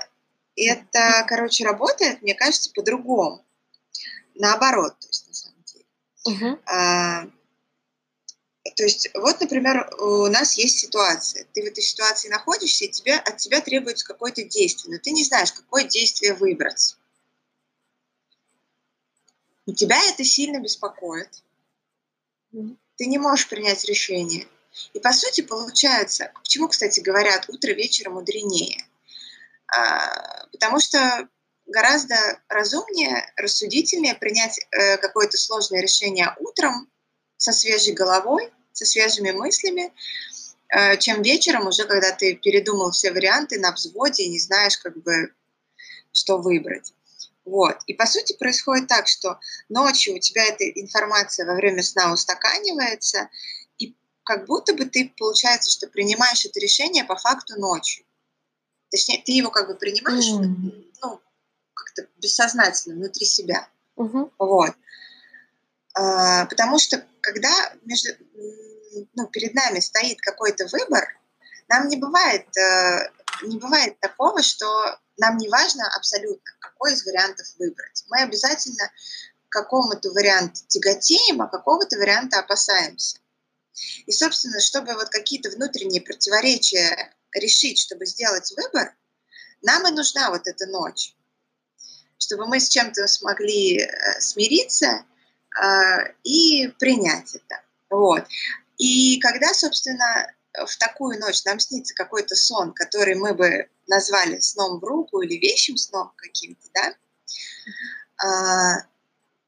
[0.65, 3.45] это, короче, работает, мне кажется, по-другому.
[4.35, 5.85] Наоборот, то есть, на самом деле.
[6.25, 6.59] Угу.
[6.65, 7.25] А,
[8.75, 11.45] то есть, вот, например, у нас есть ситуация.
[11.53, 15.23] Ты в этой ситуации находишься, и тебе, от тебя требуется какое-то действие, но ты не
[15.25, 16.95] знаешь, какое действие выбрать.
[19.65, 21.43] И тебя это сильно беспокоит.
[22.51, 24.47] Ты не можешь принять решение.
[24.93, 28.88] И по сути получается, почему, кстати, говорят, утро вечера мудренее?
[29.75, 31.27] А, потому что
[31.69, 32.15] гораздо
[32.47, 36.89] разумнее, рассудительнее принять э, какое-то сложное решение утром
[37.37, 39.93] со свежей головой, со свежими мыслями,
[40.69, 44.97] э, чем вечером уже, когда ты передумал все варианты на взводе и не знаешь, как
[45.01, 45.33] бы,
[46.11, 46.93] что выбрать.
[47.45, 47.77] Вот.
[47.87, 53.29] И по сути происходит так, что ночью у тебя эта информация во время сна устаканивается,
[53.77, 58.05] и как будто бы ты, получается, что принимаешь это решение по факту ночью.
[58.91, 60.93] Точнее, ты его как бы принимаешь, mm.
[61.01, 61.21] ну,
[61.73, 63.67] как-то бессознательно, внутри себя.
[63.95, 64.31] Uh-huh.
[64.39, 64.71] Вот.
[65.93, 68.09] А, потому что когда между,
[69.13, 71.19] ну, перед нами стоит какой-то выбор,
[71.67, 73.11] нам не бывает, э,
[73.43, 74.65] не бывает такого, что
[75.17, 78.05] нам не важно абсолютно, какой из вариантов выбрать.
[78.09, 78.89] Мы обязательно
[79.49, 83.17] какому-то варианту тяготеем, а какого-то варианта опасаемся.
[84.05, 88.95] И, собственно, чтобы вот какие-то внутренние противоречия решить, чтобы сделать выбор,
[89.61, 91.15] нам и нужна вот эта ночь.
[92.17, 95.05] Чтобы мы с чем-то смогли э, смириться
[95.61, 97.61] э, и принять это.
[97.89, 98.25] Вот.
[98.77, 104.79] И когда, собственно, в такую ночь нам снится какой-то сон, который мы бы назвали сном
[104.79, 106.95] в руку или вещим сном каким-то, да,
[108.21, 108.83] а,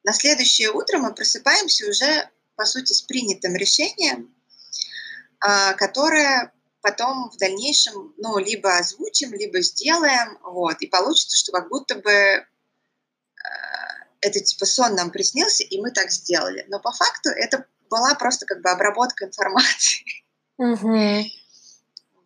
[0.04, 4.34] на следующее утро мы просыпаемся уже, по сути, с принятым решением,
[5.39, 11.70] а, которое потом в дальнейшем, ну, либо озвучим, либо сделаем, вот, и получится, что как
[11.70, 12.46] будто бы э,
[14.22, 16.65] это типа сон нам приснился, и мы так сделали.
[16.70, 20.06] Но по факту это была просто как бы обработка информации.
[20.58, 21.26] Угу.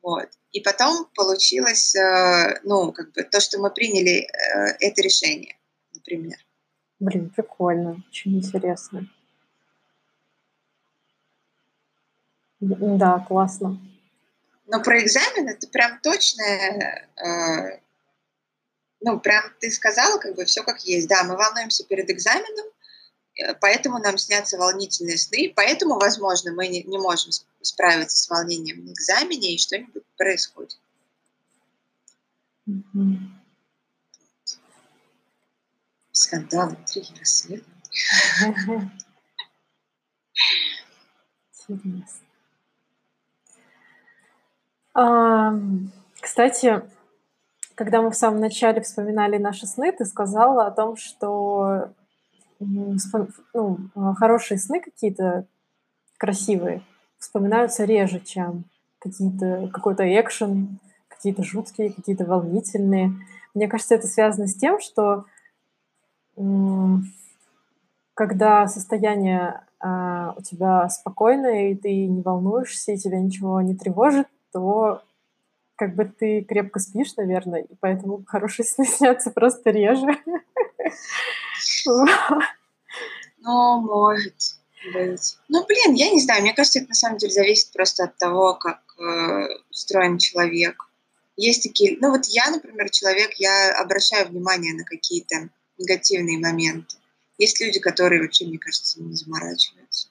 [0.01, 0.29] Вот.
[0.51, 5.57] И потом получилось, э, ну, как бы то, что мы приняли э, это решение,
[5.95, 6.37] например.
[6.99, 9.09] Блин, прикольно, очень интересно.
[12.59, 13.79] Да, классно.
[14.67, 17.79] Но про экзамен это прям точно, э,
[19.01, 21.07] ну, прям ты сказала, как бы все как есть.
[21.07, 22.65] Да, мы волнуемся перед экзаменом,
[23.35, 28.85] Э, поэтому нам снятся волнительные сны, поэтому, возможно, мы не, не можем справиться с волнением
[28.85, 30.79] на экзамене, и что-нибудь происходит.
[32.67, 33.17] Mm-hmm.
[36.11, 38.91] Скандал, интриги, расследования.
[41.67, 42.25] Интересно.
[46.21, 46.81] Кстати,
[47.75, 51.89] когда мы в самом начале вспоминали наши сны, ты сказала о том, что
[52.59, 55.45] ну, а, хорошие сны какие-то
[56.17, 56.81] красивые
[57.19, 58.63] вспоминаются реже, чем
[58.99, 60.79] какие-то какой-то экшен,
[61.09, 63.11] какие-то жуткие, какие-то волнительные.
[63.53, 65.25] Мне кажется, это связано с тем, что
[68.13, 74.27] когда состояние а, у тебя спокойное, и ты не волнуешься, и тебя ничего не тревожит,
[74.55, 75.03] то
[75.75, 80.17] как бы ты крепко спишь, наверное, и поэтому хорошие сны снятся просто реже.
[83.39, 84.57] Ну, может
[84.93, 85.37] быть.
[85.49, 88.53] Ну, блин, я не знаю, мне кажется, это на самом деле зависит просто от того,
[88.53, 90.89] как э, устроен человек.
[91.35, 96.95] Есть такие, ну вот я, например, человек, я обращаю внимание на какие-то негативные моменты.
[97.37, 100.07] Есть люди, которые вообще, мне кажется, не заморачиваются.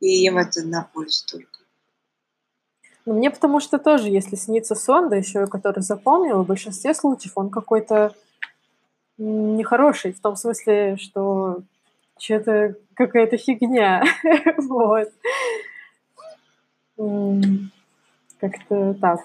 [0.00, 1.65] И им это на пользу только.
[3.06, 6.92] Ну, мне потому что тоже, если снится сон, да еще и который запомнил, в большинстве
[6.92, 8.12] случаев он какой-то
[9.16, 11.62] нехороший, в том смысле, что
[12.18, 14.02] что-то какая-то фигня.
[14.58, 15.12] вот.
[18.40, 19.20] Как-то так,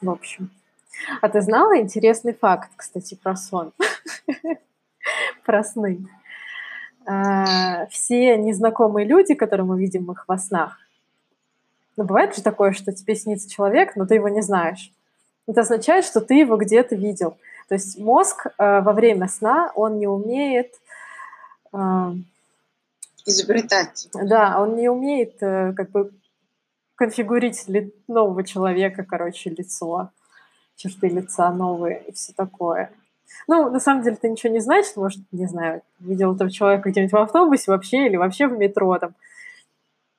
[0.00, 0.50] в общем.
[1.20, 3.72] А ты знала интересный факт, кстати, про сон?
[5.44, 6.06] Про сны.
[7.06, 10.78] А, все незнакомые люди, которые мы видим их во снах,
[12.00, 14.90] ну, бывает же такое, что тебе снится человек, но ты его не знаешь.
[15.46, 17.36] Это означает, что ты его где-то видел.
[17.68, 20.72] То есть мозг э, во время сна, он не умеет...
[21.74, 22.12] Э,
[23.26, 24.08] Изобретать.
[24.14, 26.10] Да, он не умеет э, как бы
[26.94, 30.08] конфигурить ли, нового человека, короче, лицо,
[30.76, 32.92] черты лица новые и все такое.
[33.46, 37.12] Ну, на самом деле, ты ничего не знаешь, может, не знаю, видел этого человека где-нибудь
[37.12, 39.12] в автобусе вообще или вообще в метро там.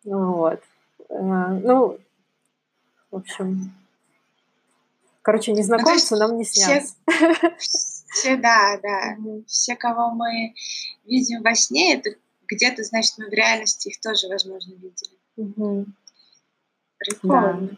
[0.04, 0.62] Вот.
[1.12, 1.98] Э, ну,
[3.12, 3.74] в общем,
[5.22, 6.96] короче, незнакомцы ну, нам не снятся.
[7.58, 9.18] Все, все да, да.
[9.48, 10.54] Все, кого мы
[11.06, 12.12] видим во сне, это
[12.48, 15.18] где-то, значит, мы в реальности их тоже, возможно, видели.
[15.38, 15.86] Угу.
[16.98, 17.60] Прикольно.
[17.62, 17.78] Да.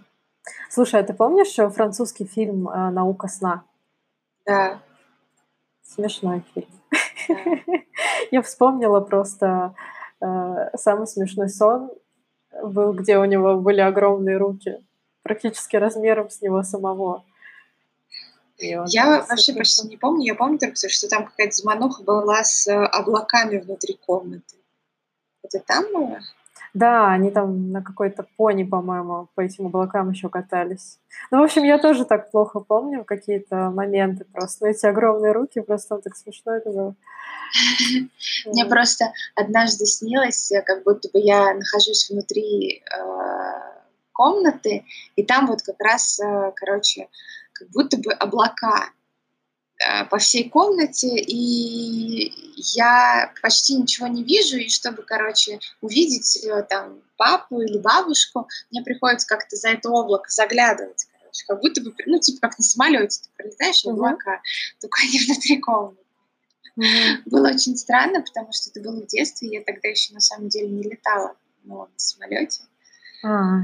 [0.69, 3.63] Слушай, а ты помнишь э, французский фильм э, «Наука сна»?
[4.45, 4.81] Да.
[5.83, 6.67] Смешной фильм.
[7.29, 7.35] Да.
[8.31, 9.75] Я вспомнила просто
[10.19, 11.91] э, самый смешной сон
[12.61, 14.83] был, где у него были огромные руки,
[15.23, 17.23] практически размером с него самого.
[18.57, 20.25] Я вообще почти не помню.
[20.25, 24.55] Я помню только, что там какая-то замануха была с э, облаками внутри комнаты.
[25.41, 26.19] Это там было?
[26.73, 30.99] Да, они там на какой-то пони, по-моему, по этим облакам еще катались.
[31.29, 34.67] Ну, в общем, я тоже так плохо помню какие-то моменты просто.
[34.67, 36.95] Эти огромные руки, просто так смешно это было.
[38.45, 43.03] Мне просто однажды снилось, э, как будто бы я нахожусь внутри э,
[44.11, 44.85] комнаты,
[45.15, 47.07] и там вот как раз, э, короче,
[47.53, 48.89] как будто бы облака
[50.09, 52.33] по всей комнате, и
[52.75, 59.27] я почти ничего не вижу, и чтобы, короче, увидеть там папу или бабушку, мне приходится
[59.27, 63.29] как-то за это облако заглядывать, короче, как будто бы, ну, типа как на самолете ты
[63.35, 64.81] пролетаешь облака, uh-huh.
[64.81, 65.97] только они внутри комнаты.
[66.79, 67.21] Mm-hmm.
[67.25, 70.69] Было очень странно, потому что это было в детстве, я тогда еще на самом деле
[70.69, 72.63] не летала но на самолете.
[73.23, 73.61] А.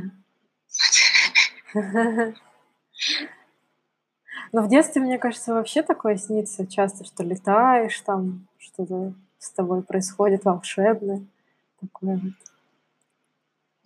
[4.51, 9.83] Но в детстве, мне кажется, вообще такое снится часто, что летаешь, там что-то с тобой
[9.83, 11.25] происходит волшебное.
[11.79, 12.33] Такое вот.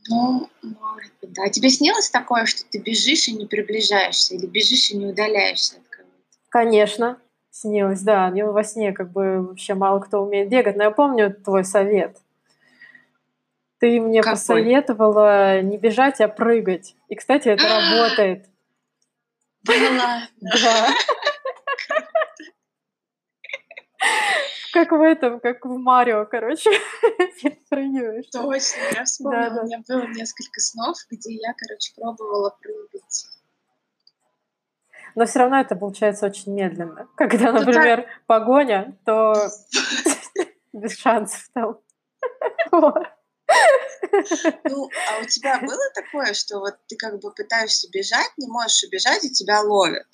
[0.10, 1.48] Ну, может быть, да.
[1.50, 5.88] Тебе снилось такое, что ты бежишь и не приближаешься, или бежишь и не удаляешься от
[5.88, 6.14] кого-то?
[6.50, 7.18] Конечно.
[7.52, 8.30] Снилось, да.
[8.30, 10.76] Мне во сне как бы вообще мало кто умеет бегать.
[10.76, 12.18] Но я помню твой совет.
[13.80, 14.34] Ты мне Какой?
[14.34, 16.96] посоветовала не бежать, а прыгать.
[17.10, 18.46] И, кстати, это работает.
[19.66, 20.28] Было.
[20.42, 20.90] Да.
[24.74, 26.70] Как в этом, как в Марио, короче,
[27.42, 28.26] перепрыгиваешь.
[28.32, 33.28] Точно, я вспомнила, у меня было несколько снов, где я, короче, пробовала прыгать
[35.16, 37.08] но все равно это получается очень медленно.
[37.16, 39.34] Когда, например, ну, погоня, то
[40.74, 41.80] без шансов там.
[44.66, 48.84] Ну, а у тебя было такое, что вот ты как бы пытаешься бежать, не можешь
[48.84, 50.08] убежать, и тебя ловят?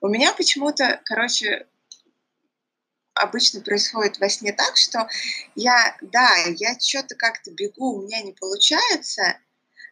[0.00, 1.66] У меня почему-то, короче,
[3.14, 5.08] обычно происходит во сне так, что
[5.54, 9.38] я, да, я что-то как-то бегу, у меня не получается,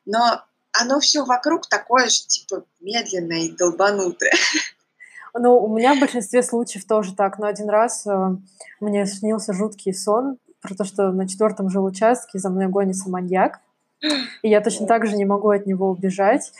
[0.06, 0.42] но
[0.72, 4.32] оно все вокруг такое же, типа, медленное и долбанутое.
[5.34, 7.38] Ну, у меня в большинстве случаев тоже так.
[7.38, 8.10] Но один раз э,
[8.80, 10.38] мне снился жуткий сон
[10.68, 13.60] про то, что на четвертом жилучастке за мной гонится маньяк.
[14.42, 16.52] И я точно так же не могу от него убежать.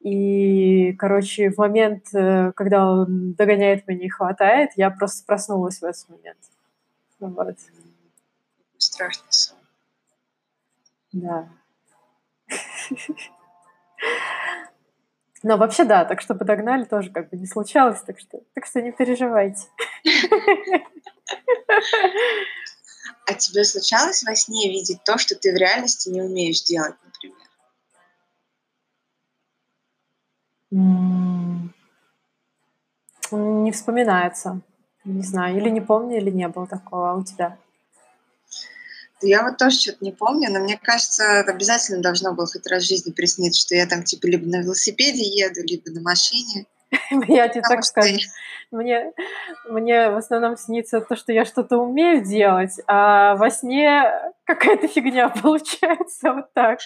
[0.00, 5.84] И, короче, в момент, э, когда он догоняет меня и хватает, я просто проснулась в
[5.84, 6.36] этот момент.
[7.20, 7.56] Вот.
[8.76, 9.56] Страшный сон.
[11.12, 11.48] Да.
[15.42, 18.82] Но вообще да, так что подогнали тоже как бы не случалось, так что, так что
[18.82, 19.68] не переживайте.
[23.26, 27.38] А тебе случалось во сне видеть то, что ты в реальности не умеешь делать, например?
[33.30, 34.60] Не вспоминается.
[35.04, 37.12] Не знаю, или не помню, или не было такого.
[37.12, 37.58] А у тебя?
[39.22, 42.88] Я вот тоже что-то не помню, но мне кажется, обязательно должно было хоть раз в
[42.88, 46.66] жизни присниться, что я там типа либо на велосипеде еду, либо на машине.
[47.28, 48.16] Я тебе так скажу.
[48.70, 49.12] Мне,
[49.68, 54.10] мне в основном снится то, что я что-то умею делать, а во сне
[54.44, 56.80] какая-то фигня получается вот так.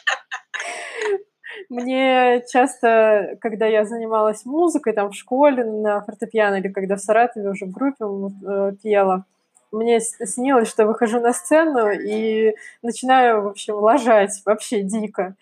[1.70, 7.50] Мне часто, когда я занималась музыкой там в школе на фортепиано или когда в Саратове
[7.50, 9.24] уже в группе э, пела,
[9.72, 15.34] мне снилось, что выхожу на сцену и начинаю, в общем, ложать вообще дико.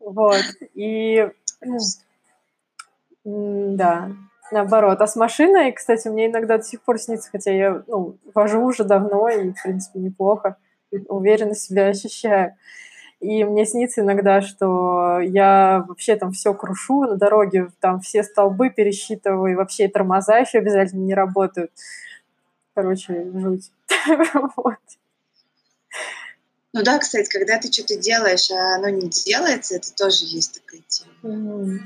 [0.00, 0.42] Вот.
[0.74, 1.28] И
[3.24, 4.10] да,
[4.52, 5.00] наоборот.
[5.00, 8.84] А с машиной, кстати, мне иногда до сих пор снится, хотя я ну, вожу уже
[8.84, 10.56] давно и, в принципе, неплохо,
[11.08, 12.54] уверенно себя ощущаю.
[13.20, 18.68] И мне снится иногда, что я вообще там все крушу на дороге, там все столбы
[18.68, 21.70] пересчитываю, и вообще тормоза еще обязательно не работают.
[22.74, 23.72] Короче, жуть.
[24.56, 24.76] вот.
[26.74, 30.82] Ну да, кстати, когда ты что-то делаешь, а оно не делается, это тоже есть такая
[30.88, 31.12] тема.
[31.22, 31.78] Mm-hmm.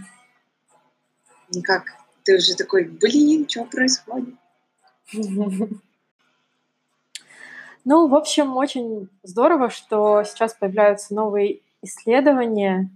[1.51, 1.84] Никак.
[2.24, 4.34] Ты уже такой, блин, что происходит?
[7.90, 12.90] Ну, в общем, очень здорово, что сейчас появляются новые исследования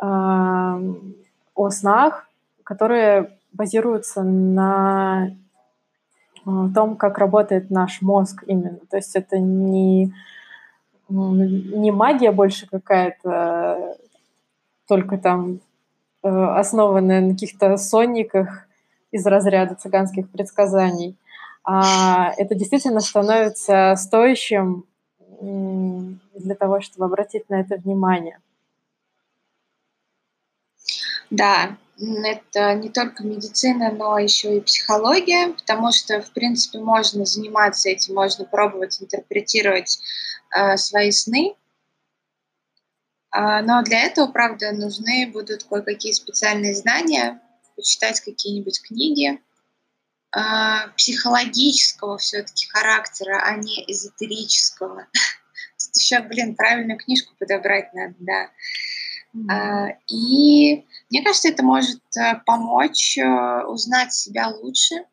[0.00, 2.28] э, о снах,
[2.64, 8.80] которые базируются на э, том, как работает наш мозг именно.
[8.90, 10.12] То есть это не,
[11.08, 13.96] не магия больше какая-то,
[14.88, 15.58] только там э,
[16.26, 18.66] основанная на каких-то сонниках
[19.10, 21.16] из разряда цыганских предсказаний,
[21.64, 24.84] а это действительно становится стоящим
[25.40, 28.38] для того, чтобы обратить на это внимание.
[31.30, 37.88] Да, это не только медицина, но еще и психология, потому что, в принципе, можно заниматься
[37.88, 39.98] этим, можно пробовать интерпретировать
[40.56, 41.54] э, свои сны.
[43.34, 47.40] Э, но для этого, правда, нужны будут кое-какие специальные знания,
[47.76, 49.40] почитать какие-нибудь книги,
[50.36, 50.40] э,
[50.96, 55.06] психологического все-таки характера, а не эзотерического.
[55.78, 58.50] Тут еще, блин, правильную книжку подобрать надо, да.
[59.34, 59.96] Mm-hmm.
[60.08, 65.04] И мне кажется, это может э, помочь э, узнать себя лучше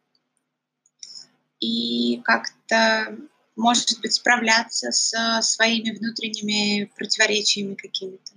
[1.59, 3.17] и как-то,
[3.55, 8.33] может быть, справляться с своими внутренними противоречиями какими-то,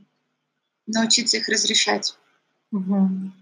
[0.86, 2.16] научиться их разрешать.
[2.72, 3.32] Угу.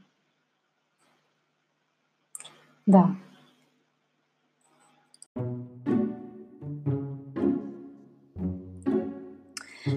[2.87, 3.16] Да,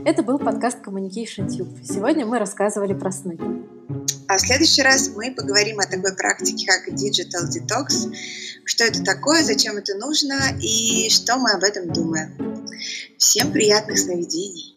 [0.05, 1.84] Это был подкаст Communication Tube.
[1.84, 3.38] Сегодня мы рассказывали про сны.
[4.28, 8.13] А в следующий раз мы поговорим о такой практике, как Digital Detox,
[8.65, 12.67] что это такое, зачем это нужно и что мы об этом думаем.
[13.17, 14.76] Всем приятных сновидений!